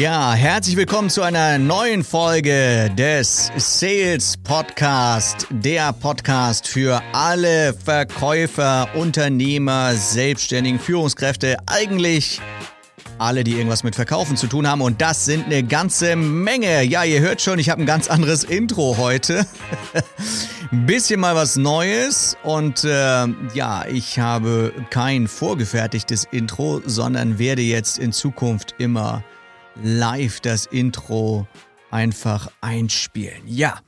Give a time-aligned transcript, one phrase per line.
[0.00, 8.88] Ja, herzlich willkommen zu einer neuen Folge des Sales Podcast, der Podcast für alle Verkäufer,
[8.94, 12.40] Unternehmer, Selbstständigen, Führungskräfte, eigentlich
[13.18, 14.80] alle, die irgendwas mit Verkaufen zu tun haben.
[14.80, 16.82] Und das sind eine ganze Menge.
[16.82, 19.44] Ja, ihr hört schon, ich habe ein ganz anderes Intro heute.
[20.72, 22.38] ein bisschen mal was Neues.
[22.42, 29.22] Und äh, ja, ich habe kein vorgefertigtes Intro, sondern werde jetzt in Zukunft immer
[29.82, 31.46] live das Intro
[31.90, 33.42] einfach einspielen.
[33.46, 33.80] Ja.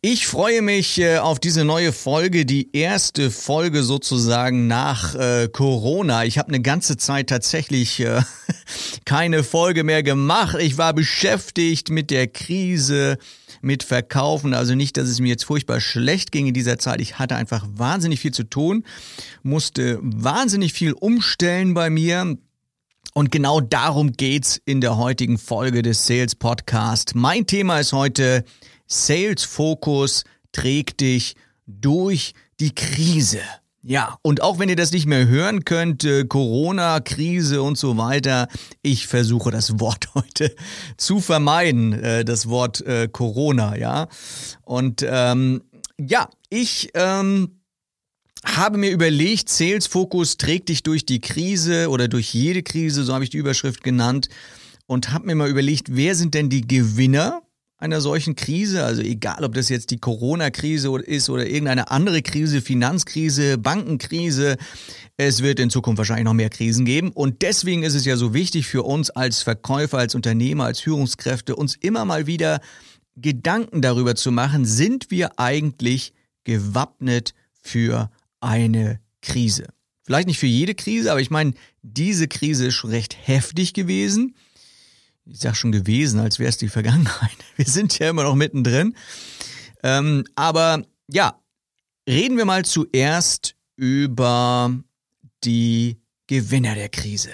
[0.00, 6.24] Ich freue mich äh, auf diese neue Folge, die erste Folge sozusagen nach äh, Corona.
[6.24, 8.22] Ich habe eine ganze Zeit tatsächlich äh,
[9.04, 10.56] keine Folge mehr gemacht.
[10.60, 13.18] Ich war beschäftigt mit der Krise,
[13.60, 14.54] mit Verkaufen.
[14.54, 17.00] Also nicht, dass es mir jetzt furchtbar schlecht ging in dieser Zeit.
[17.00, 18.84] Ich hatte einfach wahnsinnig viel zu tun,
[19.42, 22.36] musste wahnsinnig viel umstellen bei mir.
[23.16, 27.14] Und genau darum geht's in der heutigen Folge des Sales Podcast.
[27.14, 28.44] Mein Thema ist heute
[28.86, 31.34] Sales Fokus trägt dich
[31.66, 33.40] durch die Krise.
[33.80, 37.96] Ja, und auch wenn ihr das nicht mehr hören könnt, äh, Corona, Krise und so
[37.96, 38.48] weiter,
[38.82, 40.54] ich versuche das Wort heute
[40.98, 44.08] zu vermeiden, äh, das Wort äh, Corona, ja.
[44.60, 45.62] Und ähm,
[45.98, 47.55] ja, ich ähm,
[48.46, 53.12] habe mir überlegt, Sales Focus trägt dich durch die Krise oder durch jede Krise, so
[53.12, 54.28] habe ich die Überschrift genannt,
[54.86, 57.42] und habe mir mal überlegt, wer sind denn die Gewinner
[57.78, 62.62] einer solchen Krise, also egal ob das jetzt die Corona-Krise ist oder irgendeine andere Krise,
[62.62, 64.56] Finanzkrise, Bankenkrise,
[65.18, 67.10] es wird in Zukunft wahrscheinlich noch mehr Krisen geben.
[67.10, 71.54] Und deswegen ist es ja so wichtig für uns als Verkäufer, als Unternehmer, als Führungskräfte,
[71.54, 72.60] uns immer mal wieder
[73.16, 76.12] Gedanken darüber zu machen, sind wir eigentlich
[76.44, 79.68] gewappnet für eine Krise?
[80.04, 84.34] Vielleicht nicht für jede Krise, aber ich meine, diese Krise ist schon recht heftig gewesen
[85.26, 87.36] ich sag schon gewesen, als wäre es die Vergangenheit.
[87.56, 88.94] Wir sind ja immer noch mittendrin.
[89.82, 91.40] Ähm, aber ja,
[92.08, 94.74] reden wir mal zuerst über
[95.44, 97.30] die Gewinner der Krise.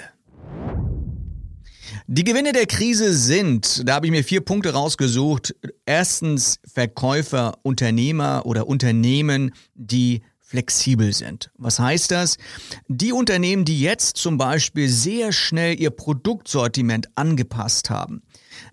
[2.07, 5.55] Die Gewinne der Krise sind, da habe ich mir vier Punkte rausgesucht.
[5.87, 10.23] Erstens Verkäufer, Unternehmer oder Unternehmen, die
[10.53, 11.51] flexibel sind.
[11.57, 12.37] Was heißt das?
[12.87, 18.21] Die Unternehmen, die jetzt zum Beispiel sehr schnell ihr Produktsortiment angepasst haben,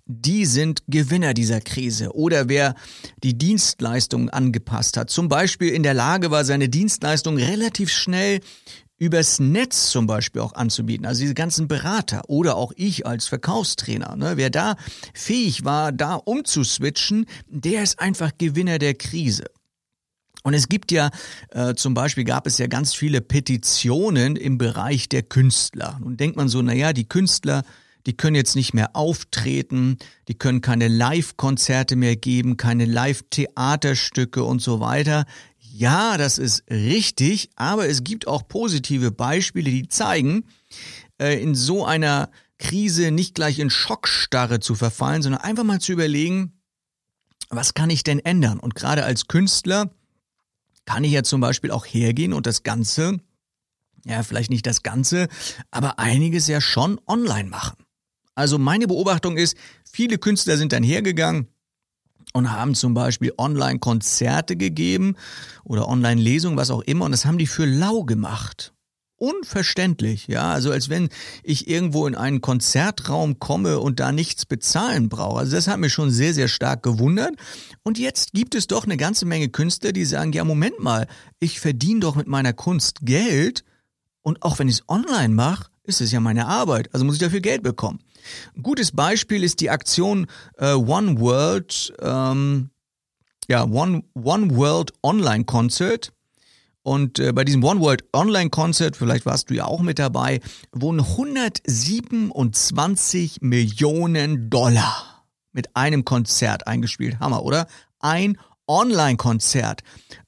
[0.05, 2.13] die sind Gewinner dieser Krise.
[2.13, 2.75] Oder wer
[3.23, 8.41] die Dienstleistungen angepasst hat, zum Beispiel in der Lage war, seine Dienstleistung relativ schnell
[8.97, 11.05] übers Netz zum Beispiel auch anzubieten.
[11.05, 14.17] Also diese ganzen Berater oder auch ich als Verkaufstrainer.
[14.17, 14.75] Ne, wer da
[15.13, 19.45] fähig war, da umzuswitchen, der ist einfach Gewinner der Krise.
[20.43, 21.09] Und es gibt ja,
[21.49, 25.99] äh, zum Beispiel gab es ja ganz viele Petitionen im Bereich der Künstler.
[26.01, 27.63] Nun denkt man so, naja, die Künstler,
[28.05, 29.97] die können jetzt nicht mehr auftreten,
[30.27, 35.25] die können keine Live-Konzerte mehr geben, keine Live-Theaterstücke und so weiter.
[35.59, 40.45] Ja, das ist richtig, aber es gibt auch positive Beispiele, die zeigen,
[41.19, 45.91] äh, in so einer Krise nicht gleich in Schockstarre zu verfallen, sondern einfach mal zu
[45.91, 46.53] überlegen,
[47.49, 48.59] was kann ich denn ändern?
[48.59, 49.91] Und gerade als Künstler
[50.89, 53.19] kann ich ja zum Beispiel auch hergehen und das Ganze,
[54.05, 55.27] ja, vielleicht nicht das Ganze,
[55.69, 57.77] aber einiges ja schon online machen.
[58.33, 59.55] Also meine Beobachtung ist,
[59.87, 61.47] viele Künstler sind dann hergegangen
[62.33, 65.15] und haben zum Beispiel Online-Konzerte gegeben
[65.63, 68.73] oder Online-Lesungen, was auch immer, und das haben die für lau gemacht
[69.19, 71.09] unverständlich, ja, also als wenn
[71.43, 75.39] ich irgendwo in einen Konzertraum komme und da nichts bezahlen brauche.
[75.39, 77.35] Also das hat mich schon sehr, sehr stark gewundert.
[77.83, 81.07] Und jetzt gibt es doch eine ganze Menge Künstler, die sagen, ja, Moment mal,
[81.39, 83.63] ich verdiene doch mit meiner Kunst Geld
[84.21, 87.21] und auch wenn ich es online mache, ist es ja meine Arbeit, also muss ich
[87.21, 87.99] dafür Geld bekommen.
[88.55, 92.69] Ein gutes Beispiel ist die Aktion äh, One World, ähm,
[93.47, 96.13] ja, One, One World Online Concert
[96.89, 100.39] und äh, bei diesem One World Online Concert, vielleicht warst du ja auch mit dabei,
[100.71, 107.19] wurden 127 Millionen Dollar mit einem Konzert eingespielt.
[107.19, 107.67] Hammer, oder?
[107.99, 109.81] Ein Online-Konzert.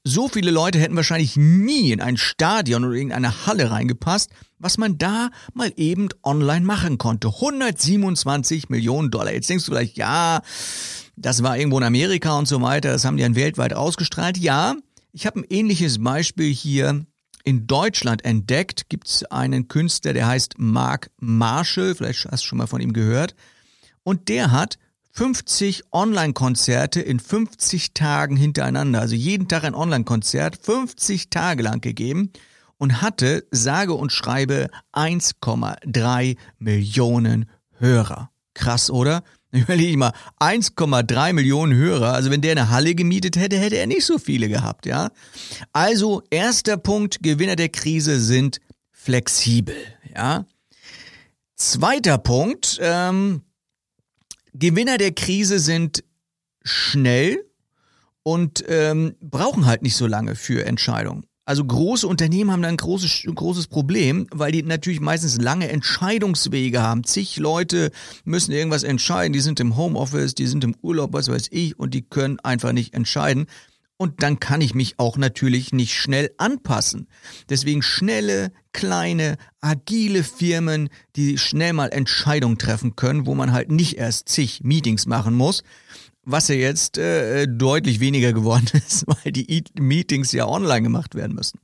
[0.04, 4.30] So viele Leute hätten wahrscheinlich nie in ein Stadion oder irgendeine Halle reingepasst,
[4.60, 7.26] was man da mal eben online machen konnte.
[7.26, 9.32] 127 Millionen Dollar.
[9.32, 10.42] Jetzt denkst du vielleicht, ja,
[11.16, 14.38] das war irgendwo in Amerika und so weiter, das haben die dann weltweit ausgestrahlt.
[14.38, 14.76] Ja,
[15.12, 17.04] ich habe ein ähnliches Beispiel hier
[17.44, 18.88] in Deutschland entdeckt.
[18.88, 22.92] Gibt es einen Künstler, der heißt Mark Marshall, vielleicht hast du schon mal von ihm
[22.92, 23.34] gehört.
[24.02, 24.78] Und der hat
[25.12, 32.32] 50 Online-Konzerte in 50 Tagen hintereinander, also jeden Tag ein Online-Konzert, 50 Tage lang gegeben
[32.78, 38.30] und hatte, sage und schreibe, 1,3 Millionen Hörer.
[38.54, 39.22] Krass, oder?
[39.54, 42.14] Überlege ich mal, 1,3 Millionen Hörer.
[42.14, 45.10] Also wenn der eine Halle gemietet hätte, hätte er nicht so viele gehabt, ja.
[45.74, 48.60] Also erster Punkt, Gewinner der Krise sind
[48.90, 49.76] flexibel,
[50.14, 50.46] ja.
[51.54, 53.42] Zweiter Punkt, ähm,
[54.54, 56.02] Gewinner der Krise sind
[56.64, 57.44] schnell
[58.22, 61.26] und ähm, brauchen halt nicht so lange für Entscheidungen.
[61.44, 66.80] Also große Unternehmen haben da ein großes, großes Problem, weil die natürlich meistens lange Entscheidungswege
[66.80, 67.02] haben.
[67.02, 67.90] Zig Leute
[68.24, 71.94] müssen irgendwas entscheiden, die sind im Homeoffice, die sind im Urlaub, was weiß ich, und
[71.94, 73.46] die können einfach nicht entscheiden.
[73.96, 77.08] Und dann kann ich mich auch natürlich nicht schnell anpassen.
[77.48, 83.98] Deswegen schnelle, kleine, agile Firmen, die schnell mal Entscheidungen treffen können, wo man halt nicht
[83.98, 85.62] erst zig Meetings machen muss
[86.24, 91.14] was ja jetzt äh, deutlich weniger geworden ist, weil die e Meetings ja online gemacht
[91.14, 91.58] werden müssen.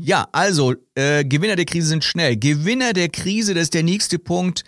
[0.00, 2.36] Ja, also äh, Gewinner der Krise sind schnell.
[2.36, 4.64] Gewinner der Krise, das ist der nächste Punkt,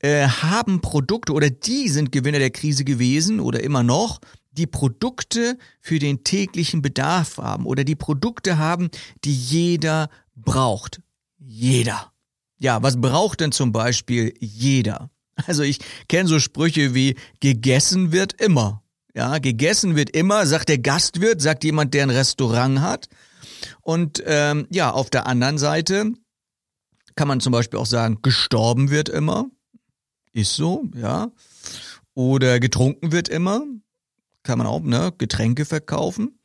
[0.00, 5.56] äh, haben Produkte oder die sind Gewinner der Krise gewesen oder immer noch, die Produkte
[5.80, 8.90] für den täglichen Bedarf haben oder die Produkte haben,
[9.24, 11.00] die jeder braucht.
[11.38, 12.12] Jeder.
[12.58, 15.10] Ja, was braucht denn zum Beispiel jeder?
[15.46, 18.82] Also ich kenne so Sprüche wie gegessen wird immer.
[19.14, 23.08] Ja, gegessen wird immer, sagt der Gastwirt, sagt jemand, der ein Restaurant hat.
[23.82, 26.12] Und ähm, ja, auf der anderen Seite
[27.14, 29.50] kann man zum Beispiel auch sagen, gestorben wird immer.
[30.32, 31.30] Ist so, ja.
[32.14, 33.64] Oder getrunken wird immer.
[34.42, 35.12] Kann man auch, ne?
[35.18, 36.38] Getränke verkaufen.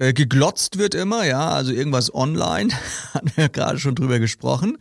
[0.00, 2.72] Äh, geglotzt wird immer, ja, also irgendwas online,
[3.14, 4.78] hatten wir ja gerade schon drüber gesprochen.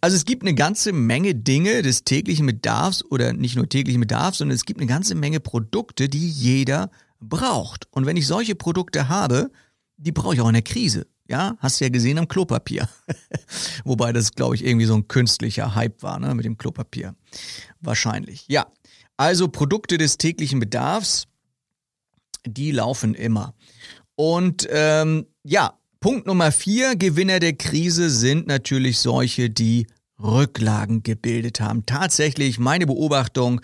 [0.00, 4.38] Also es gibt eine ganze Menge Dinge des täglichen Bedarfs oder nicht nur täglichen Bedarfs,
[4.38, 7.86] sondern es gibt eine ganze Menge Produkte, die jeder braucht.
[7.90, 9.50] Und wenn ich solche Produkte habe,
[9.98, 11.06] die brauche ich auch in der Krise.
[11.28, 12.88] Ja, hast du ja gesehen am Klopapier.
[13.84, 17.14] Wobei das, glaube ich, irgendwie so ein künstlicher Hype war, ne, mit dem Klopapier.
[17.80, 18.44] Wahrscheinlich.
[18.48, 18.66] Ja.
[19.16, 21.26] Also Produkte des täglichen Bedarfs,
[22.46, 23.54] die laufen immer.
[24.16, 29.86] Und ähm, ja, Punkt Nummer vier, Gewinner der Krise sind natürlich solche, die
[30.22, 31.84] Rücklagen gebildet haben.
[31.86, 33.60] Tatsächlich, meine Beobachtung,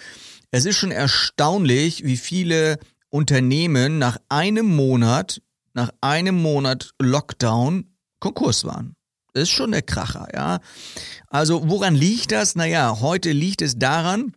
[0.50, 2.78] es ist schon erstaunlich, wie viele
[3.08, 5.40] Unternehmen nach einem Monat,
[5.74, 7.86] nach einem Monat Lockdown
[8.20, 8.94] Konkurs waren.
[9.32, 10.60] Das ist schon der Kracher, ja.
[11.28, 12.54] Also woran liegt das?
[12.54, 14.36] Naja, heute liegt es daran,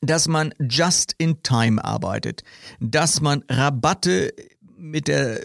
[0.00, 2.42] dass man just in time arbeitet,
[2.80, 4.32] dass man Rabatte
[4.78, 5.44] mit der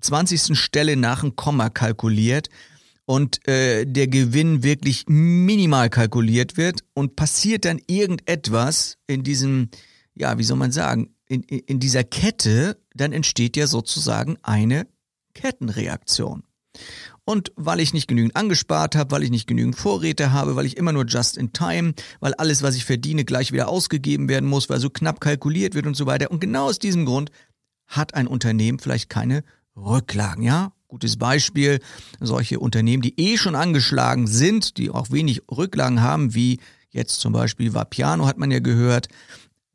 [0.00, 0.56] 20.
[0.58, 2.48] Stelle nach dem Komma kalkuliert
[3.04, 9.70] und äh, der Gewinn wirklich minimal kalkuliert wird und passiert dann irgendetwas in diesem,
[10.14, 14.86] ja, wie soll man sagen, in, in dieser Kette, dann entsteht ja sozusagen eine
[15.34, 16.42] Kettenreaktion.
[17.24, 20.78] Und weil ich nicht genügend angespart habe, weil ich nicht genügend Vorräte habe, weil ich
[20.78, 24.70] immer nur just in time, weil alles, was ich verdiene, gleich wieder ausgegeben werden muss,
[24.70, 26.30] weil so knapp kalkuliert wird und so weiter.
[26.30, 27.30] Und genau aus diesem Grund
[27.88, 29.42] hat ein Unternehmen vielleicht keine
[29.76, 30.72] Rücklagen, ja?
[30.86, 31.80] Gutes Beispiel,
[32.18, 37.34] solche Unternehmen, die eh schon angeschlagen sind, die auch wenig Rücklagen haben, wie jetzt zum
[37.34, 39.08] Beispiel Vapiano hat man ja gehört,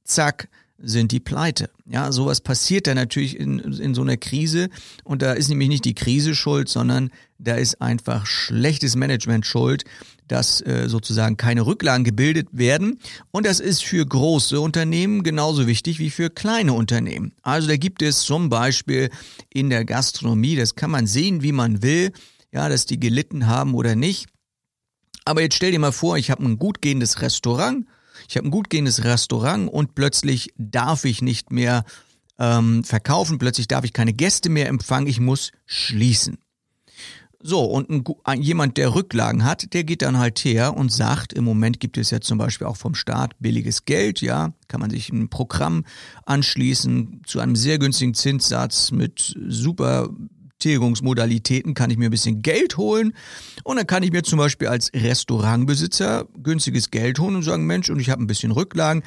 [0.04, 1.70] zack, sind die pleite.
[1.86, 4.70] Ja, sowas passiert dann natürlich in, in so einer Krise
[5.04, 9.86] und da ist nämlich nicht die Krise schuld, sondern da ist einfach schlechtes Management schuld,
[10.28, 13.00] dass äh, sozusagen keine Rücklagen gebildet werden
[13.32, 17.34] und das ist für große Unternehmen genauso wichtig wie für kleine Unternehmen.
[17.42, 19.10] Also da gibt es zum Beispiel
[19.50, 22.12] in der Gastronomie, das kann man sehen, wie man will,
[22.52, 24.28] ja, dass die gelitten haben oder nicht.
[25.26, 27.86] Aber jetzt stell dir mal vor, ich habe ein gut gehendes Restaurant
[28.28, 31.84] ich habe ein gut gehendes Restaurant und plötzlich darf ich nicht mehr
[32.40, 36.38] ähm, verkaufen, plötzlich darf ich keine Gäste mehr empfangen, ich muss schließen.
[37.46, 41.34] So, und ein, ein, jemand, der Rücklagen hat, der geht dann halt her und sagt,
[41.34, 44.90] im Moment gibt es ja zum Beispiel auch vom Staat billiges Geld, ja, kann man
[44.90, 45.84] sich ein Programm
[46.26, 50.10] anschließen zu einem sehr günstigen Zinssatz mit super
[50.60, 53.14] Tilgungsmodalitäten kann ich mir ein bisschen Geld holen.
[53.66, 57.90] Und dann kann ich mir zum Beispiel als Restaurantbesitzer günstiges Geld holen und sagen, Mensch,
[57.90, 59.04] und ich habe ein bisschen Rücklagen,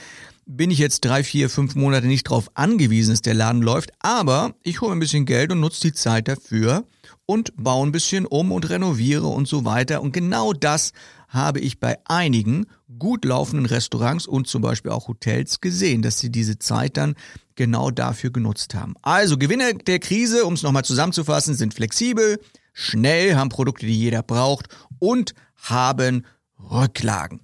[0.47, 4.55] bin ich jetzt drei, vier, fünf Monate nicht darauf angewiesen, dass der Laden läuft, aber
[4.63, 6.85] ich hole ein bisschen Geld und nutze die Zeit dafür
[7.27, 10.01] und baue ein bisschen um und renoviere und so weiter.
[10.01, 10.93] Und genau das
[11.29, 12.67] habe ich bei einigen
[12.99, 17.17] gut laufenden Restaurants und zum Beispiel auch Hotels gesehen, dass sie diese Zeit dann
[17.57, 18.95] genau dafür genutzt haben.
[19.03, 22.39] Also Gewinner der Krise, um es nochmal zusammenzufassen, sind flexibel,
[22.73, 24.69] schnell, haben Produkte, die jeder braucht
[25.01, 26.25] und haben
[26.71, 27.41] Rücklagen.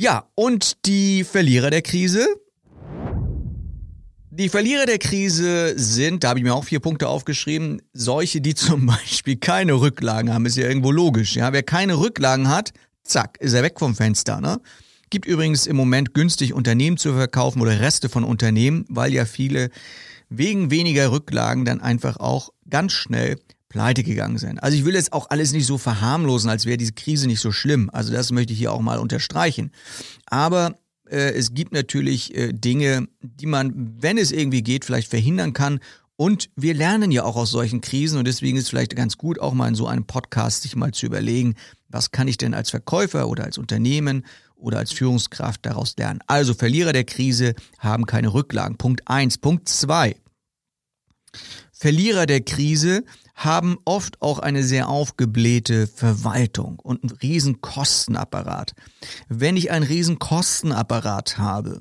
[0.00, 2.26] Ja, und die Verlierer der Krise?
[4.30, 8.54] Die Verlierer der Krise sind, da habe ich mir auch vier Punkte aufgeschrieben, solche, die
[8.54, 11.36] zum Beispiel keine Rücklagen haben, ist ja irgendwo logisch.
[11.36, 12.72] Ja, wer keine Rücklagen hat,
[13.04, 14.40] zack, ist er weg vom Fenster.
[14.40, 14.62] Ne?
[15.10, 19.68] Gibt übrigens im Moment günstig Unternehmen zu verkaufen oder Reste von Unternehmen, weil ja viele
[20.30, 23.38] wegen weniger Rücklagen dann einfach auch ganz schnell
[23.70, 24.62] pleite gegangen sind.
[24.62, 27.52] Also ich will jetzt auch alles nicht so verharmlosen, als wäre diese Krise nicht so
[27.52, 27.88] schlimm.
[27.90, 29.70] Also das möchte ich hier auch mal unterstreichen.
[30.26, 30.74] Aber
[31.08, 35.80] äh, es gibt natürlich äh, Dinge, die man, wenn es irgendwie geht, vielleicht verhindern kann.
[36.16, 39.38] Und wir lernen ja auch aus solchen Krisen und deswegen ist es vielleicht ganz gut,
[39.38, 41.54] auch mal in so einem Podcast sich mal zu überlegen,
[41.88, 46.20] was kann ich denn als Verkäufer oder als Unternehmen oder als Führungskraft daraus lernen.
[46.26, 48.76] Also Verlierer der Krise haben keine Rücklagen.
[48.76, 49.38] Punkt eins.
[49.38, 50.16] Punkt zwei.
[51.80, 58.74] Verlierer der Krise haben oft auch eine sehr aufgeblähte Verwaltung und einen riesen Kostenapparat.
[59.30, 61.80] Wenn ich einen riesen Kostenapparat habe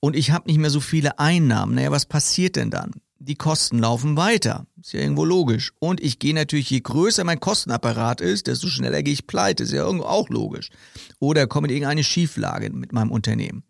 [0.00, 2.92] und ich habe nicht mehr so viele Einnahmen, naja, was passiert denn dann?
[3.18, 4.66] Die Kosten laufen weiter.
[4.80, 5.72] Ist ja irgendwo logisch.
[5.78, 9.62] Und ich gehe natürlich, je größer mein Kostenapparat ist, desto schneller gehe ich pleite.
[9.62, 10.68] Ist ja irgendwo auch logisch.
[11.18, 13.62] Oder komme in irgendeine Schieflage mit meinem Unternehmen.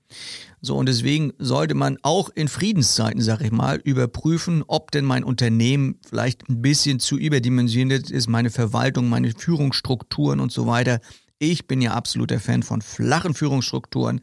[0.61, 5.23] So, und deswegen sollte man auch in Friedenszeiten, sag ich mal, überprüfen, ob denn mein
[5.23, 11.01] Unternehmen vielleicht ein bisschen zu überdimensioniert ist, meine Verwaltung, meine Führungsstrukturen und so weiter.
[11.39, 14.23] Ich bin ja absoluter Fan von flachen Führungsstrukturen,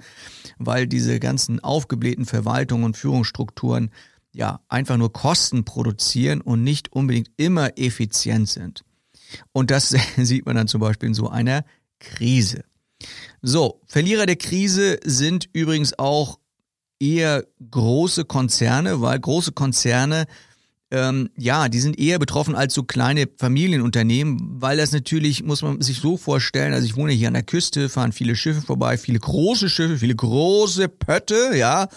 [0.57, 3.91] weil diese ganzen aufgeblähten Verwaltungen und Führungsstrukturen
[4.33, 8.83] ja einfach nur Kosten produzieren und nicht unbedingt immer effizient sind.
[9.51, 11.63] Und das sieht man dann zum Beispiel in so einer
[11.99, 12.65] Krise.
[13.41, 16.39] So, Verlierer der Krise sind übrigens auch
[16.99, 20.25] eher große Konzerne, weil große Konzerne
[20.93, 25.81] ähm, ja, die sind eher betroffen als so kleine Familienunternehmen, weil das natürlich, muss man
[25.81, 29.19] sich so vorstellen, also ich wohne hier an der Küste, fahren viele Schiffe vorbei, viele
[29.19, 31.87] große Schiffe, viele große Pötte, ja.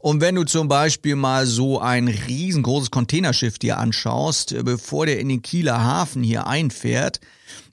[0.00, 5.20] Und wenn du zum Beispiel mal so ein riesengroßes Containerschiff dir anschaust, äh, bevor der
[5.20, 7.20] in den Kieler Hafen hier einfährt,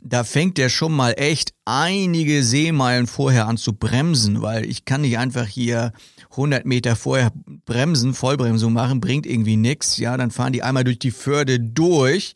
[0.01, 5.01] da fängt der schon mal echt einige Seemeilen vorher an zu bremsen, weil ich kann
[5.01, 5.93] nicht einfach hier
[6.31, 7.31] 100 Meter vorher
[7.65, 9.97] bremsen, Vollbremsung machen, bringt irgendwie nix.
[9.97, 12.35] Ja, dann fahren die einmal durch die Förde durch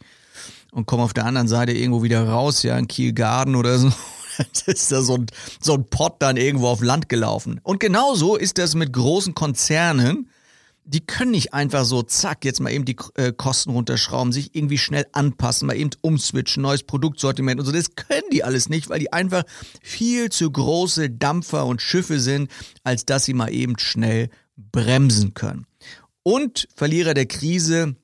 [0.71, 3.91] und kommen auf der anderen Seite irgendwo wieder raus, ja, in Kielgarden oder so.
[4.35, 5.27] Das ist da so ein,
[5.61, 7.59] so ein Pott dann irgendwo auf Land gelaufen.
[7.61, 10.27] Und genauso ist das mit großen Konzernen,
[10.85, 14.77] die können nicht einfach so, zack, jetzt mal eben die äh, Kosten runterschrauben, sich irgendwie
[14.77, 17.71] schnell anpassen, mal eben umswitchen, neues Produktsortiment und so.
[17.71, 19.43] Das können die alles nicht, weil die einfach
[19.81, 22.51] viel zu große Dampfer und Schiffe sind,
[22.83, 25.65] als dass sie mal eben schnell bremsen können.
[26.23, 27.95] Und Verlierer der Krise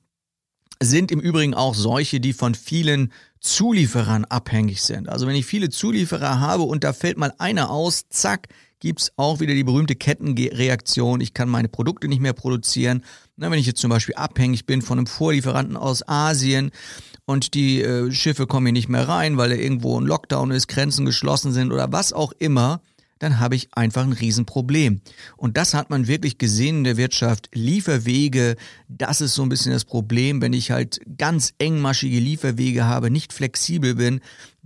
[0.82, 5.08] sind im Übrigen auch solche, die von vielen Zulieferern abhängig sind.
[5.08, 8.48] Also wenn ich viele Zulieferer habe und da fällt mal einer aus, zack,
[8.80, 11.20] gibt's auch wieder die berühmte Kettenreaktion.
[11.20, 13.04] Ich kann meine Produkte nicht mehr produzieren.
[13.36, 16.72] Na, wenn ich jetzt zum Beispiel abhängig bin von einem Vorlieferanten aus Asien
[17.26, 20.66] und die äh, Schiffe kommen hier nicht mehr rein, weil da irgendwo ein Lockdown ist,
[20.68, 22.80] Grenzen geschlossen sind oder was auch immer,
[23.20, 25.02] dann habe ich einfach ein Riesenproblem.
[25.36, 27.50] Und das hat man wirklich gesehen in der Wirtschaft.
[27.52, 28.56] Lieferwege,
[28.88, 33.32] das ist so ein bisschen das Problem, wenn ich halt ganz engmaschige Lieferwege habe, nicht
[33.32, 34.20] flexibel bin,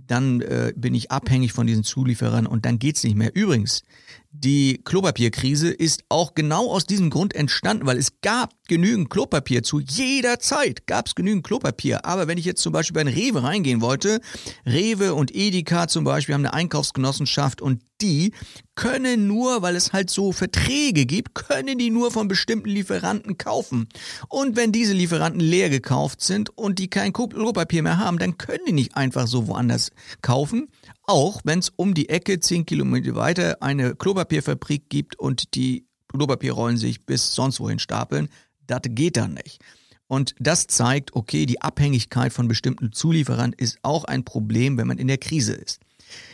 [0.07, 3.35] dann äh, bin ich abhängig von diesen Zulieferern und dann geht's nicht mehr.
[3.35, 3.83] Übrigens,
[4.31, 9.63] die Klopapierkrise ist auch genau aus diesem Grund entstanden, weil es gab genügend Klopapier.
[9.63, 12.05] Zu jeder Zeit gab es genügend Klopapier.
[12.05, 14.19] Aber wenn ich jetzt zum Beispiel bei ein Rewe reingehen wollte,
[14.65, 18.31] Rewe und Edeka zum Beispiel haben eine Einkaufsgenossenschaft und die
[18.75, 23.87] können nur, weil es halt so Verträge gibt, können die nur von bestimmten Lieferanten kaufen.
[24.29, 28.65] Und wenn diese Lieferanten leer gekauft sind und die kein Klopapier mehr haben, dann können
[28.67, 30.67] die nicht einfach so woanders kaufen,
[31.03, 36.77] auch wenn es um die Ecke zehn Kilometer weiter eine Klopapierfabrik gibt und die Klopapierrollen
[36.77, 38.29] sich bis sonst wohin stapeln,
[38.67, 39.59] das geht dann nicht.
[40.07, 44.99] Und das zeigt, okay, die Abhängigkeit von bestimmten Zulieferern ist auch ein Problem, wenn man
[44.99, 45.79] in der Krise ist.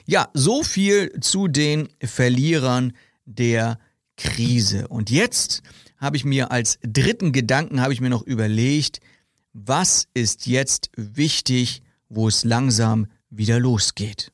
[0.05, 2.93] Ja, so viel zu den Verlierern
[3.25, 3.79] der
[4.17, 4.87] Krise.
[4.87, 5.61] Und jetzt
[5.97, 8.99] habe ich mir als dritten Gedanken habe ich mir noch überlegt,
[9.53, 14.31] was ist jetzt wichtig, wo es langsam wieder losgeht.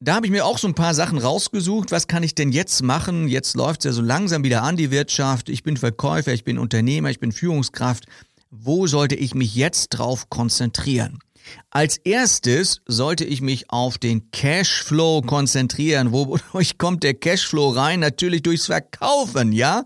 [0.00, 1.90] Da habe ich mir auch so ein paar Sachen rausgesucht.
[1.90, 3.26] Was kann ich denn jetzt machen?
[3.26, 5.48] Jetzt läuft es ja so langsam wieder an die Wirtschaft.
[5.48, 8.04] Ich bin Verkäufer, ich bin Unternehmer, ich bin Führungskraft.
[8.50, 11.20] Wo sollte ich mich jetzt drauf konzentrieren?
[11.70, 16.12] Als erstes sollte ich mich auf den Cashflow konzentrieren.
[16.12, 18.00] Wodurch kommt der Cashflow rein?
[18.00, 19.84] Natürlich durchs Verkaufen, ja?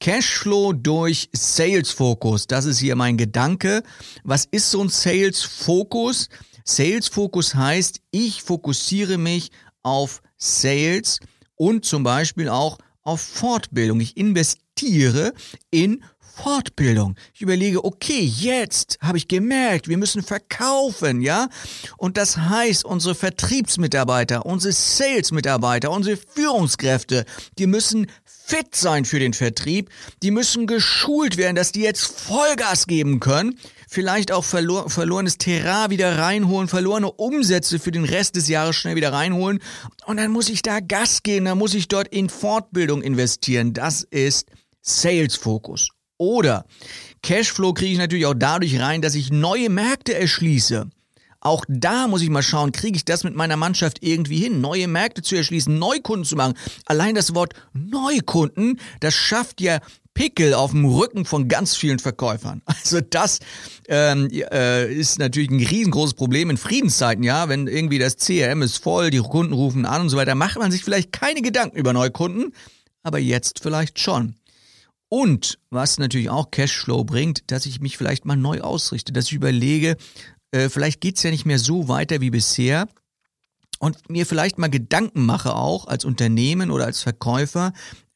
[0.00, 2.46] Cashflow durch Sales Focus.
[2.46, 3.82] Das ist hier mein Gedanke.
[4.24, 6.28] Was ist so ein Sales Focus?
[6.64, 9.50] Sales Focus heißt, ich fokussiere mich
[9.82, 11.20] auf Sales
[11.54, 14.00] und zum Beispiel auch auf Fortbildung.
[14.00, 15.32] Ich investiere
[15.70, 16.02] in
[16.36, 17.16] Fortbildung.
[17.34, 21.48] Ich überlege, okay, jetzt habe ich gemerkt, wir müssen verkaufen, ja?
[21.96, 27.24] Und das heißt, unsere Vertriebsmitarbeiter, unsere Salesmitarbeiter, unsere Führungskräfte,
[27.58, 29.90] die müssen fit sein für den Vertrieb,
[30.22, 35.90] die müssen geschult werden, dass die jetzt Vollgas geben können, vielleicht auch verlor verlorenes Terrain
[35.90, 39.60] wieder reinholen, verlorene Umsätze für den Rest des Jahres schnell wieder reinholen
[40.04, 43.72] und dann muss ich da Gas geben, dann muss ich dort in Fortbildung investieren.
[43.72, 44.48] Das ist
[44.82, 45.95] Sales-Fokus.
[46.18, 46.64] Oder
[47.22, 50.88] Cashflow kriege ich natürlich auch dadurch rein, dass ich neue Märkte erschließe.
[51.40, 54.88] Auch da muss ich mal schauen, kriege ich das mit meiner Mannschaft irgendwie hin, neue
[54.88, 56.54] Märkte zu erschließen, Neukunden zu machen.
[56.86, 59.78] Allein das Wort Neukunden, das schafft ja
[60.12, 62.62] Pickel auf dem Rücken von ganz vielen Verkäufern.
[62.86, 63.40] Also das
[63.88, 68.82] ähm, äh, ist natürlich ein riesengroßes Problem in Friedenszeiten, ja, wenn irgendwie das CRM ist
[68.82, 71.92] voll, die Kunden rufen an und so weiter, macht man sich vielleicht keine Gedanken über
[71.92, 72.54] Neukunden,
[73.02, 74.36] aber jetzt vielleicht schon.
[75.08, 79.34] Und was natürlich auch Cashflow bringt, dass ich mich vielleicht mal neu ausrichte, dass ich
[79.34, 79.96] überlege,
[80.50, 82.88] äh, vielleicht geht's ja nicht mehr so weiter wie bisher
[83.78, 87.72] und mir vielleicht mal Gedanken mache auch als Unternehmen oder als Verkäufer,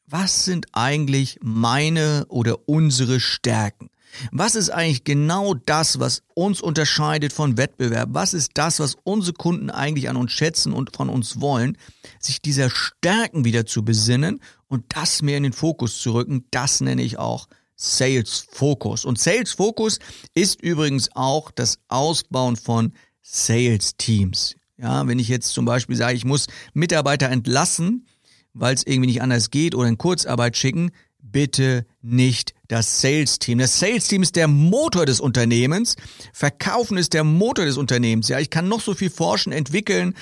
[0.06, 3.90] was sind eigentlich meine oder unsere Stärken?
[4.32, 8.10] Was ist eigentlich genau das, was uns unterscheidet von Wettbewerb?
[8.12, 11.76] Was ist das, was unsere Kunden eigentlich an uns schätzen und von uns wollen?
[12.18, 16.80] Sich dieser Stärken wieder zu besinnen und das mehr in den Fokus zu rücken, das
[16.80, 19.04] nenne ich auch Sales Focus.
[19.04, 19.98] Und Sales Focus
[20.34, 24.54] ist übrigens auch das Ausbauen von Sales Teams.
[24.76, 28.06] Ja, wenn ich jetzt zum Beispiel sage, ich muss Mitarbeiter entlassen,
[28.52, 33.58] weil es irgendwie nicht anders geht oder in Kurzarbeit schicken, bitte nicht das Sales-Team.
[33.58, 35.96] Das Sales-Team ist der Motor des Unternehmens.
[36.32, 38.28] Verkaufen ist der Motor des Unternehmens.
[38.28, 40.14] Ja, ich kann noch so viel forschen, entwickeln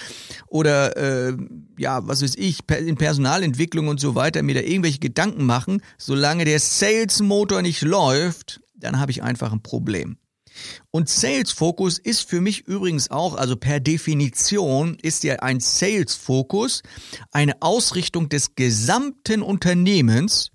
[0.49, 1.37] oder äh,
[1.79, 5.83] ja, was weiß ich, in Personalentwicklung und so weiter mir da irgendwelche Gedanken machen.
[5.99, 10.17] Solange der Sales-Motor nicht läuft, dann habe ich einfach ein Problem.
[10.91, 16.15] Und Sales Focus ist für mich übrigens auch, also per Definition ist ja ein Sales
[16.15, 16.83] Focus
[17.31, 20.51] eine Ausrichtung des gesamten Unternehmens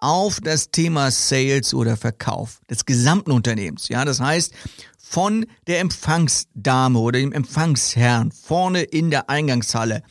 [0.00, 3.88] auf das Thema Sales oder Verkauf des gesamten Unternehmens.
[3.88, 4.52] Ja, das heißt,
[4.98, 10.02] von der Empfangsdame oder dem Empfangsherrn vorne in der Eingangshalle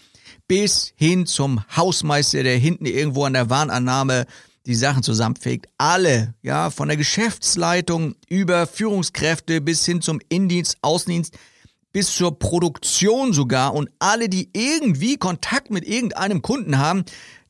[0.48, 4.26] bis hin zum Hausmeister, der hinten irgendwo an der Warnannahme
[4.66, 5.68] die Sachen zusammenfegt.
[5.78, 11.38] Alle, ja, von der Geschäftsleitung über Führungskräfte bis hin zum Indienst, Außendienst,
[11.94, 17.06] bis zur Produktion sogar und alle, die irgendwie Kontakt mit irgendeinem Kunden haben,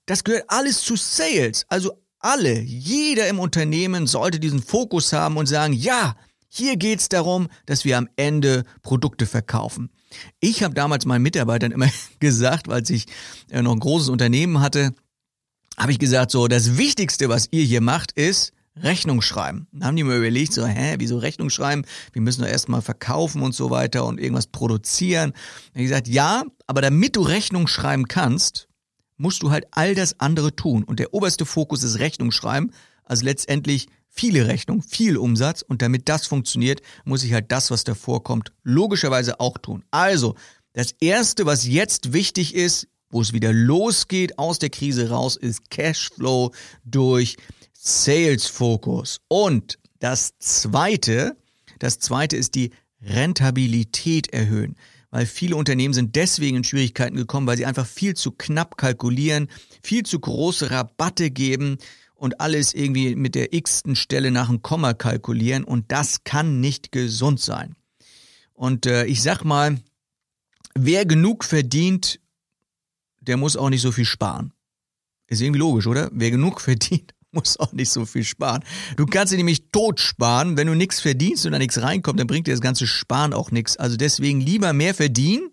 [0.06, 1.66] das gehört alles zu Sales.
[1.70, 6.16] Also alle, jeder im Unternehmen sollte diesen Fokus haben und sagen, ja,
[6.50, 9.90] hier geht's darum, dass wir am Ende Produkte verkaufen.
[10.40, 13.06] Ich habe damals meinen Mitarbeitern immer gesagt, als ich
[13.52, 14.94] äh, noch ein großes Unternehmen hatte,
[15.78, 19.68] habe ich gesagt, so, das Wichtigste, was ihr hier macht, ist Rechnung schreiben.
[19.72, 21.84] Dann haben die mir überlegt, so, hä, wieso Rechnung schreiben?
[22.14, 25.32] Wir müssen doch erstmal verkaufen und so weiter und irgendwas produzieren.
[25.32, 28.68] Dann habe ich gesagt, ja, aber damit du Rechnung schreiben kannst,
[29.18, 30.84] musst du halt all das andere tun.
[30.84, 32.72] Und der oberste Fokus ist Rechnung schreiben.
[33.04, 35.62] Also letztendlich viele Rechnungen, viel Umsatz.
[35.62, 39.84] Und damit das funktioniert, muss ich halt das, was davor kommt, logischerweise auch tun.
[39.92, 40.36] Also,
[40.74, 45.70] das erste, was jetzt wichtig ist, wo es wieder losgeht aus der Krise raus, ist
[45.70, 46.52] Cashflow
[46.84, 47.38] durch
[47.74, 49.20] Sales Focus.
[49.28, 51.38] Und das zweite,
[51.80, 54.76] das zweite ist die Rentabilität erhöhen.
[55.10, 59.48] Weil viele Unternehmen sind deswegen in Schwierigkeiten gekommen, weil sie einfach viel zu knapp kalkulieren,
[59.82, 61.78] viel zu große Rabatte geben
[62.16, 65.64] und alles irgendwie mit der x-ten Stelle nach dem Komma kalkulieren.
[65.64, 67.76] Und das kann nicht gesund sein.
[68.54, 69.80] Und äh, ich sag mal,
[70.74, 72.20] wer genug verdient,
[73.22, 74.54] der muss auch nicht so viel sparen.
[75.28, 76.10] Ist irgendwie logisch, oder?
[76.12, 78.64] Wer genug verdient, muss auch nicht so viel sparen.
[78.96, 80.58] Du kannst dir nämlich tot sparen.
[80.58, 83.52] Wenn du nichts verdienst und da nichts reinkommt, dann bringt dir das ganze Sparen auch
[83.52, 83.78] nichts.
[83.78, 85.50] Also deswegen lieber mehr verdienen,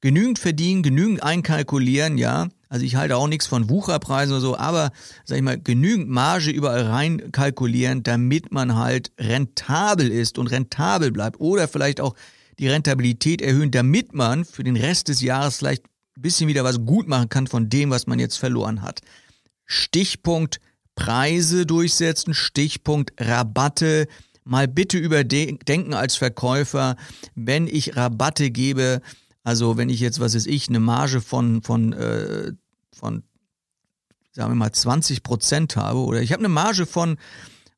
[0.00, 2.48] genügend verdienen, genügend einkalkulieren, ja.
[2.68, 4.90] Also ich halte auch nichts von Wucherpreisen oder so, aber
[5.24, 11.12] sag ich mal, genügend Marge überall rein kalkulieren, damit man halt rentabel ist und rentabel
[11.12, 11.38] bleibt.
[11.40, 12.14] Oder vielleicht auch
[12.58, 15.84] die Rentabilität erhöhen, damit man für den Rest des Jahres vielleicht
[16.16, 19.00] ein bisschen wieder was gut machen kann von dem, was man jetzt verloren hat.
[19.66, 20.60] Stichpunkt
[20.94, 24.06] Preise durchsetzen, Stichpunkt Rabatte.
[24.44, 26.96] Mal bitte überdenken als Verkäufer,
[27.34, 29.00] wenn ich Rabatte gebe,
[29.42, 32.52] also wenn ich jetzt, was ist ich, eine Marge von, von, äh,
[32.92, 33.22] von
[34.32, 37.16] sagen wir mal 20 Prozent habe oder ich habe eine Marge von,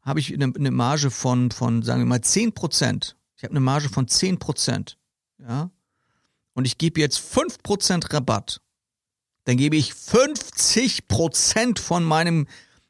[0.02, 3.16] habe ich eine, eine Marge von, von, sagen wir mal 10 Prozent.
[3.36, 4.98] Ich habe eine Marge von 10 Prozent.
[5.38, 5.70] Ja,
[6.54, 8.62] und ich gebe jetzt 5% Rabatt,
[9.44, 12.48] dann gebe ich 50% von meinem,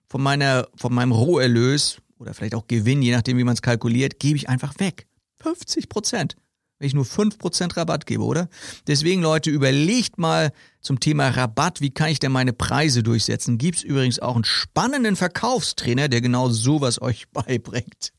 [0.08, 4.18] von meiner, von meinem Roherlös oder vielleicht auch Gewinn, je nachdem, wie man es kalkuliert,
[4.18, 5.06] gebe ich einfach weg.
[5.40, 6.36] 50 Prozent
[6.78, 8.48] wenn ich nur 5% Rabatt gebe, oder?
[8.86, 13.56] Deswegen, Leute, überlegt mal zum Thema Rabatt, wie kann ich denn meine Preise durchsetzen?
[13.56, 18.12] Gibt's übrigens auch einen spannenden Verkaufstrainer, der genau sowas euch beibringt.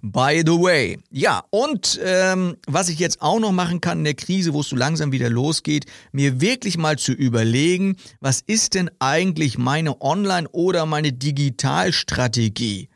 [0.00, 0.98] By the way.
[1.10, 4.70] Ja, und ähm, was ich jetzt auch noch machen kann in der Krise, wo es
[4.70, 10.48] so langsam wieder losgeht, mir wirklich mal zu überlegen, was ist denn eigentlich meine Online-
[10.48, 12.88] oder meine Digitalstrategie?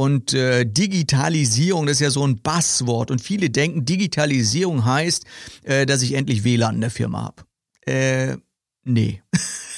[0.00, 3.10] Und äh, Digitalisierung, das ist ja so ein Basswort.
[3.10, 5.26] Und viele denken, Digitalisierung heißt,
[5.64, 7.44] äh, dass ich endlich WLAN in der Firma habe.
[7.84, 8.38] Äh,
[8.82, 9.20] nee.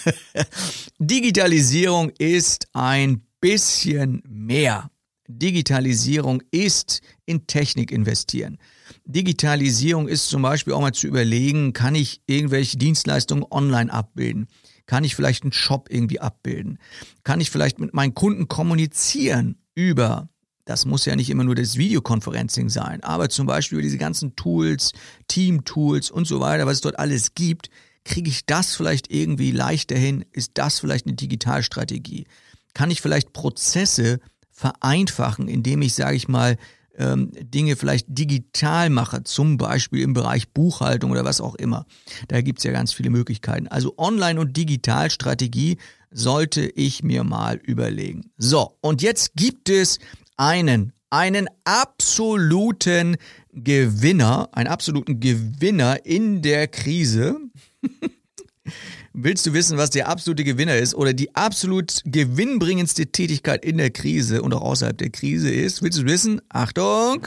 [1.01, 4.93] Digitalisierung ist ein bisschen mehr.
[5.27, 8.59] Digitalisierung ist in Technik investieren.
[9.05, 14.47] Digitalisierung ist zum Beispiel auch mal zu überlegen, kann ich irgendwelche Dienstleistungen online abbilden?
[14.87, 16.79] Kann ich vielleicht einen Shop irgendwie abbilden?
[17.25, 19.57] Kann ich vielleicht mit meinen Kunden kommunizieren?
[19.75, 20.29] Über,
[20.65, 24.37] das muss ja nicht immer nur das Videoconferencing sein, aber zum Beispiel über diese ganzen
[24.37, 24.93] Tools,
[25.29, 27.69] Team-Tools und so weiter, was es dort alles gibt,
[28.05, 30.25] kriege ich das vielleicht irgendwie leichter hin?
[30.33, 32.27] Ist das vielleicht eine Digitalstrategie?
[32.75, 36.57] Kann ich vielleicht Prozesse vereinfachen, indem ich, sage ich mal,
[36.97, 41.87] ähm, Dinge vielleicht digital mache, zum Beispiel im Bereich Buchhaltung oder was auch immer.
[42.29, 43.69] Da gibt's ja ganz viele Möglichkeiten.
[43.69, 45.79] Also Online- und Digitalstrategie
[46.13, 48.31] sollte ich mir mal überlegen.
[48.37, 49.99] So, und jetzt gibt es
[50.37, 53.17] einen, einen absoluten
[53.53, 57.39] Gewinner, einen absoluten Gewinner in der Krise.
[59.15, 63.91] Willst du wissen, was der absolute Gewinner ist oder die absolut gewinnbringendste Tätigkeit in der
[63.91, 65.83] Krise und auch außerhalb der Krise ist?
[65.83, 66.41] Willst du wissen?
[66.49, 67.27] Achtung!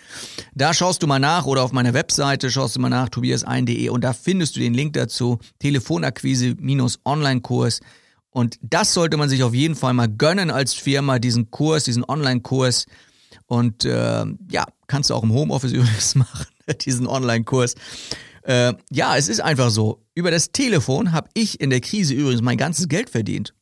[0.55, 4.05] Da schaust du mal nach oder auf meiner Webseite schaust du mal nach tobias1.de und
[4.05, 7.81] da findest du den Link dazu Telefonakquise-Onlinekurs.
[8.31, 12.05] Und das sollte man sich auf jeden Fall mal gönnen als Firma, diesen Kurs, diesen
[12.05, 12.87] Online-Kurs.
[13.47, 16.47] Und äh, ja, kannst du auch im Homeoffice übrigens machen,
[16.81, 17.75] diesen Online-Kurs.
[18.49, 20.07] Äh, ja, es ist einfach so.
[20.15, 23.55] Über das Telefon habe ich in der Krise übrigens mein ganzes Geld verdient.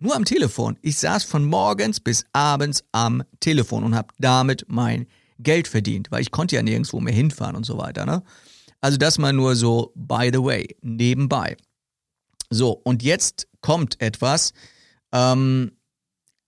[0.00, 0.76] Nur am Telefon.
[0.82, 5.06] Ich saß von morgens bis abends am Telefon und habe damit mein
[5.38, 8.04] Geld verdient, weil ich konnte ja nirgendwo mehr hinfahren und so weiter.
[8.04, 8.24] Ne?
[8.80, 11.56] Also das mal nur so by the way, nebenbei.
[12.50, 14.54] So, und jetzt kommt etwas,
[15.12, 15.70] ähm,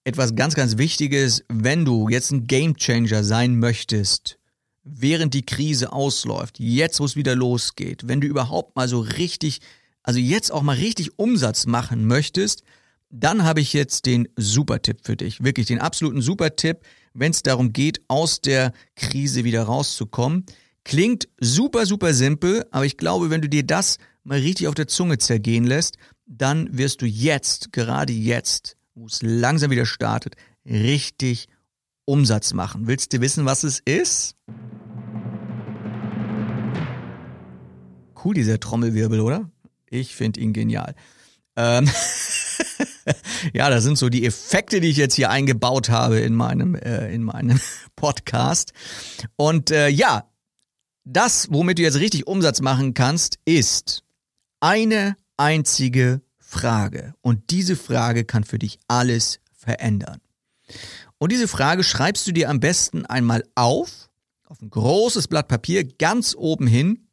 [0.03, 4.41] etwas ganz, ganz Wichtiges, wenn du jetzt ein Gamechanger sein möchtest
[4.85, 9.61] während die Krise ausläuft, jetzt wo es wieder losgeht, wenn du überhaupt mal so richtig,
[10.03, 12.63] also jetzt auch mal richtig Umsatz machen möchtest,
[13.11, 15.43] dann habe ich jetzt den Super-Tipp für dich.
[15.43, 16.81] Wirklich den absoluten Super-Tipp,
[17.15, 20.45] wenn es darum geht, aus der Krise wieder rauszukommen.
[20.85, 24.89] Klingt super, super simpel, aber ich glaube, wenn du dir das mal richtig auf der
[24.89, 30.35] Zunge zergehen lässt, dann wirst du jetzt, gerade jetzt, wo es langsam wieder startet,
[30.67, 31.47] richtig
[32.05, 32.87] Umsatz machen.
[32.87, 34.35] Willst du wissen, was es ist?
[38.25, 39.51] Cool, dieser Trommelwirbel, oder?
[39.91, 40.95] Ich finde ihn genial.
[41.57, 41.91] Ähm
[43.53, 47.13] ja, das sind so die Effekte, die ich jetzt hier eingebaut habe in meinem, äh,
[47.13, 47.61] in meinem
[47.97, 48.73] Podcast.
[49.37, 50.31] Und äh, ja,
[51.05, 54.05] das, womit du jetzt richtig Umsatz machen kannst, ist
[54.61, 57.15] eine einzige Frage.
[57.21, 60.21] Und diese Frage kann für dich alles verändern.
[61.19, 64.09] Und diese Frage schreibst du dir am besten einmal auf,
[64.47, 67.04] auf ein großes Blatt Papier, ganz oben hin.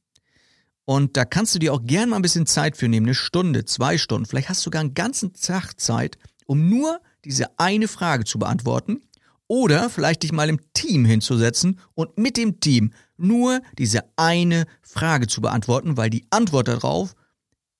[0.86, 3.66] Und da kannst du dir auch gern mal ein bisschen Zeit für nehmen, eine Stunde,
[3.66, 4.26] zwei Stunden.
[4.26, 9.02] Vielleicht hast du sogar einen ganzen Tag Zeit, um nur diese eine Frage zu beantworten.
[9.48, 15.28] Oder vielleicht dich mal im Team hinzusetzen und mit dem Team nur diese eine Frage
[15.28, 17.16] zu beantworten, weil die Antwort darauf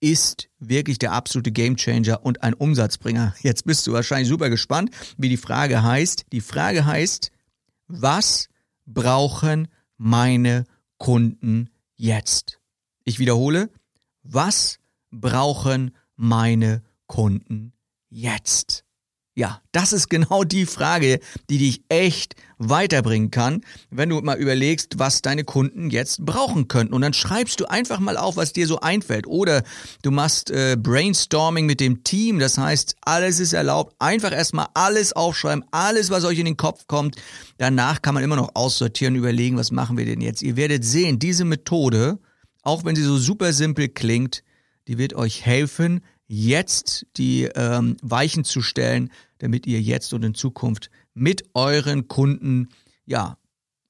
[0.02, 3.36] ist wirklich der absolute Gamechanger und ein Umsatzbringer.
[3.42, 6.26] Jetzt bist du wahrscheinlich super gespannt, wie die Frage heißt.
[6.32, 7.32] Die Frage heißt,
[7.88, 8.50] was
[8.86, 10.66] brauchen meine
[10.98, 12.61] Kunden jetzt?
[13.04, 13.70] Ich wiederhole,
[14.24, 14.80] was
[15.12, 17.74] brauchen meine Kunden
[18.10, 18.86] jetzt?
[19.34, 25.00] Ja, das ist genau die Frage, die dich echt weiterbringen kann, wenn du mal überlegst,
[25.00, 26.94] was deine Kunden jetzt brauchen könnten.
[26.94, 29.28] Und dann schreibst du einfach mal auf, was dir so einfällt.
[29.28, 29.64] Oder
[30.02, 32.40] du machst äh, Brainstorming mit dem Team.
[32.40, 33.96] Das heißt, alles ist erlaubt.
[34.00, 37.16] Einfach erstmal alles aufschreiben, alles, was euch in den Kopf kommt.
[37.58, 40.42] Danach kann man immer noch aussortieren, überlegen, was machen wir denn jetzt.
[40.42, 42.20] Ihr werdet sehen, diese Methode,
[42.62, 44.44] auch wenn sie so super simpel klingt,
[44.88, 50.34] die wird euch helfen, jetzt die ähm, Weichen zu stellen, damit ihr jetzt und in
[50.34, 52.70] Zukunft mit euren Kunden
[53.06, 53.38] ja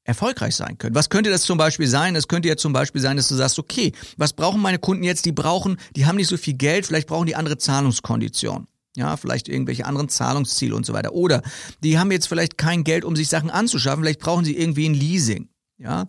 [0.04, 0.96] erfolgreich sein könnt.
[0.96, 2.16] Was könnte das zum Beispiel sein?
[2.16, 5.26] Es könnte ja zum Beispiel sein, dass du sagst, okay, was brauchen meine Kunden jetzt?
[5.26, 8.68] Die brauchen, die haben nicht so viel Geld, vielleicht brauchen die andere Zahlungskonditionen.
[8.98, 11.14] Ja, vielleicht irgendwelche anderen Zahlungsziele und so weiter.
[11.14, 11.44] Oder
[11.82, 14.94] die haben jetzt vielleicht kein Geld, um sich Sachen anzuschaffen, vielleicht brauchen sie irgendwie ein
[14.94, 15.48] Leasing.
[15.82, 16.06] Ja,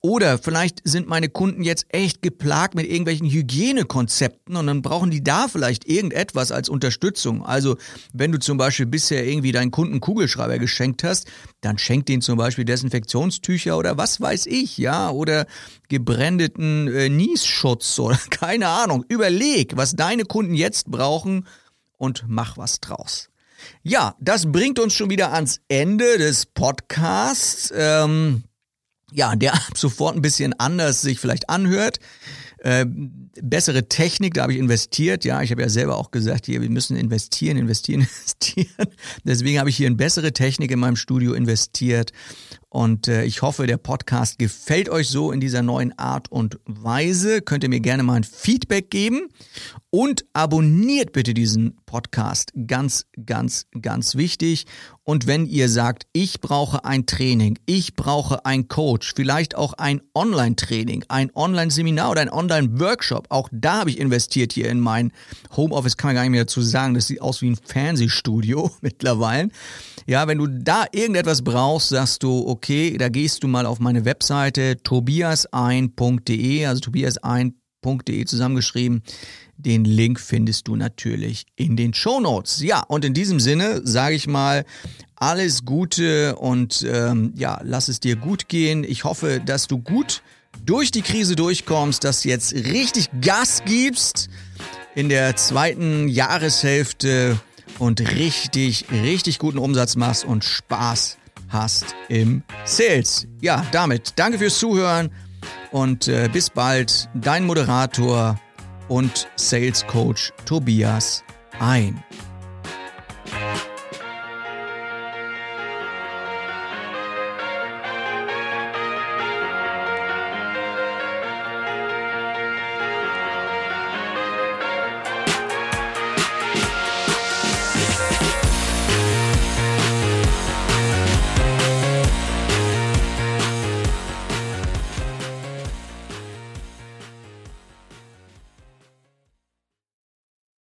[0.00, 5.22] oder vielleicht sind meine Kunden jetzt echt geplagt mit irgendwelchen Hygienekonzepten und dann brauchen die
[5.22, 7.44] da vielleicht irgendetwas als Unterstützung.
[7.44, 7.76] Also
[8.14, 11.26] wenn du zum Beispiel bisher irgendwie deinen Kunden Kugelschreiber geschenkt hast,
[11.60, 15.44] dann schenk denen zum Beispiel Desinfektionstücher oder was weiß ich, ja, oder
[15.90, 19.04] gebrandeten äh, Niesschutz oder keine Ahnung.
[19.06, 21.46] Überleg, was deine Kunden jetzt brauchen
[21.98, 23.28] und mach was draus.
[23.82, 27.70] Ja, das bringt uns schon wieder ans Ende des Podcasts.
[27.76, 28.44] Ähm,
[29.12, 31.98] ja, der ab sofort ein bisschen anders sich vielleicht anhört.
[32.58, 32.84] Äh,
[33.40, 35.24] bessere Technik, da habe ich investiert.
[35.24, 38.88] Ja, ich habe ja selber auch gesagt, hier, wir müssen investieren, investieren, investieren.
[39.24, 42.12] Deswegen habe ich hier in bessere Technik in meinem Studio investiert.
[42.70, 47.42] Und äh, ich hoffe, der Podcast gefällt euch so in dieser neuen Art und Weise.
[47.42, 49.28] Könnt ihr mir gerne mal ein Feedback geben
[49.90, 52.52] und abonniert bitte diesen Podcast.
[52.68, 54.66] Ganz, ganz, ganz wichtig.
[55.02, 60.00] Und wenn ihr sagt, ich brauche ein Training, ich brauche ein Coach, vielleicht auch ein
[60.14, 65.10] Online-Training, ein Online-Seminar oder ein Online-Workshop, auch da habe ich investiert hier in mein
[65.56, 66.94] Homeoffice, kann man gar nicht mehr dazu sagen.
[66.94, 69.48] Das sieht aus wie ein Fernsehstudio mittlerweile.
[70.06, 74.04] Ja, wenn du da irgendetwas brauchst, sagst du, okay, da gehst du mal auf meine
[74.04, 79.02] Webseite tobiasein.de, also tobiasein.de zusammengeschrieben.
[79.56, 82.60] Den Link findest du natürlich in den Show Notes.
[82.60, 84.66] Ja, und in diesem Sinne sage ich mal,
[85.16, 88.84] alles Gute und ähm, ja, lass es dir gut gehen.
[88.84, 90.22] Ich hoffe, dass du gut
[90.66, 94.28] durch die Krise durchkommst, dass du jetzt richtig Gas gibst
[94.94, 97.40] in der zweiten Jahreshälfte
[97.78, 101.16] und richtig, richtig guten Umsatz machst und Spaß
[101.50, 103.26] hast im Sales.
[103.40, 105.10] Ja, damit danke fürs Zuhören
[105.70, 107.08] und äh, bis bald.
[107.14, 108.40] Dein Moderator
[108.88, 111.22] und Sales Coach Tobias
[111.58, 112.02] ein.